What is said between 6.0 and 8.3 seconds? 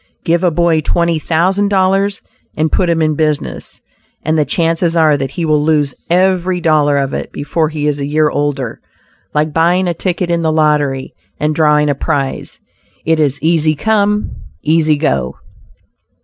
every dollar of it before he is a year